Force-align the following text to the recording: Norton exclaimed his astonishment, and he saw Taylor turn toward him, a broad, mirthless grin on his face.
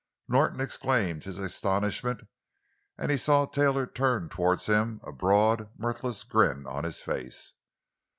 Norton 0.27 0.59
exclaimed 0.59 1.25
his 1.25 1.37
astonishment, 1.37 2.21
and 2.97 3.11
he 3.11 3.17
saw 3.17 3.45
Taylor 3.45 3.85
turn 3.85 4.29
toward 4.29 4.59
him, 4.63 4.99
a 5.03 5.11
broad, 5.11 5.69
mirthless 5.77 6.23
grin 6.23 6.65
on 6.65 6.85
his 6.85 7.01
face. 7.01 7.53